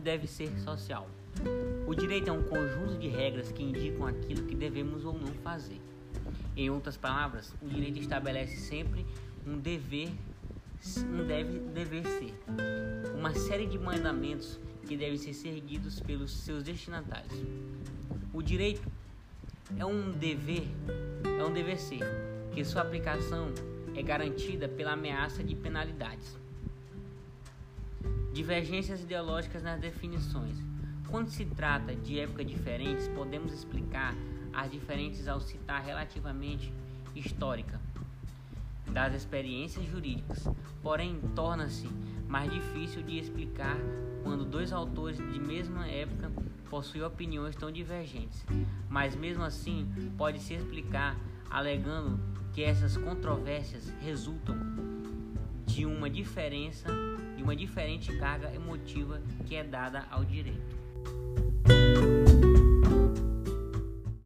deve 0.00 0.26
ser 0.26 0.50
social. 0.60 1.08
O 1.86 1.94
direito 1.94 2.28
é 2.28 2.32
um 2.32 2.42
conjunto 2.42 2.98
de 2.98 3.08
regras 3.08 3.52
que 3.52 3.62
indicam 3.62 4.06
aquilo 4.06 4.44
que 4.46 4.54
devemos 4.54 5.04
ou 5.04 5.12
não 5.18 5.32
fazer. 5.42 5.80
Em 6.56 6.70
outras 6.70 6.96
palavras, 6.96 7.54
o 7.60 7.68
direito 7.68 7.98
estabelece 7.98 8.56
sempre 8.56 9.04
um 9.46 9.58
dever, 9.58 10.10
um 11.12 11.26
deve 11.26 11.58
dever 11.58 12.06
ser, 12.06 12.34
uma 13.16 13.34
série 13.34 13.66
de 13.66 13.78
mandamentos 13.78 14.58
que 14.86 14.96
devem 14.96 15.18
ser 15.18 15.34
seguidos 15.34 16.00
pelos 16.00 16.32
seus 16.32 16.62
destinatários. 16.62 17.34
O 18.32 18.42
direito 18.42 18.88
é 19.78 19.84
um 19.84 20.12
dever, 20.12 20.66
é 21.38 21.44
um 21.44 21.52
dever 21.52 21.78
ser, 21.78 22.00
que 22.52 22.64
sua 22.64 22.82
aplicação 22.82 23.52
é 23.94 24.02
garantida 24.02 24.68
pela 24.68 24.92
ameaça 24.92 25.42
de 25.44 25.54
penalidades. 25.54 26.36
Divergências 28.36 29.00
ideológicas 29.00 29.62
nas 29.62 29.80
definições. 29.80 30.62
Quando 31.08 31.30
se 31.30 31.46
trata 31.46 31.96
de 31.96 32.20
épocas 32.20 32.46
diferentes, 32.46 33.08
podemos 33.08 33.50
explicar 33.50 34.14
as 34.52 34.70
diferentes 34.70 35.26
ao 35.26 35.40
citar 35.40 35.82
relativamente 35.82 36.70
histórica 37.14 37.80
das 38.88 39.14
experiências 39.14 39.86
jurídicas. 39.86 40.46
Porém, 40.82 41.18
torna-se 41.34 41.88
mais 42.28 42.52
difícil 42.52 43.02
de 43.02 43.18
explicar 43.18 43.78
quando 44.22 44.44
dois 44.44 44.70
autores 44.70 45.16
de 45.16 45.40
mesma 45.40 45.86
época 45.86 46.30
possuem 46.68 47.04
opiniões 47.04 47.56
tão 47.56 47.72
divergentes. 47.72 48.44
Mas 48.90 49.16
mesmo 49.16 49.44
assim, 49.44 49.90
pode-se 50.18 50.52
explicar 50.52 51.16
alegando 51.48 52.20
que 52.52 52.62
essas 52.62 52.98
controvérsias 52.98 53.90
resultam 54.02 54.56
de 55.76 55.84
uma 55.84 56.08
diferença, 56.08 56.88
de 57.36 57.42
uma 57.42 57.54
diferente 57.54 58.10
carga 58.16 58.50
emotiva 58.54 59.20
que 59.44 59.54
é 59.54 59.62
dada 59.62 60.06
ao 60.10 60.24
direito. 60.24 60.74